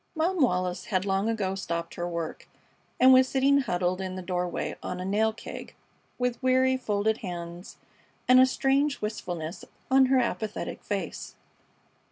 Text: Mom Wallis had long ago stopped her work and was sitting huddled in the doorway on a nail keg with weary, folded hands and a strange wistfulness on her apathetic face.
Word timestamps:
Mom 0.15 0.41
Wallis 0.41 0.85
had 0.85 1.05
long 1.05 1.29
ago 1.29 1.53
stopped 1.53 1.93
her 1.93 2.09
work 2.09 2.47
and 2.99 3.13
was 3.13 3.27
sitting 3.27 3.59
huddled 3.59 4.01
in 4.01 4.15
the 4.15 4.23
doorway 4.23 4.75
on 4.81 4.99
a 4.99 5.05
nail 5.05 5.31
keg 5.31 5.75
with 6.17 6.41
weary, 6.41 6.75
folded 6.75 7.17
hands 7.19 7.77
and 8.27 8.39
a 8.39 8.47
strange 8.47 8.99
wistfulness 8.99 9.63
on 9.91 10.07
her 10.07 10.17
apathetic 10.17 10.81
face. 10.83 11.35